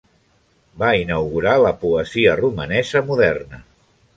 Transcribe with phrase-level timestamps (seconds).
[0.83, 3.63] Va inaugurar la poesia romanesa moderna.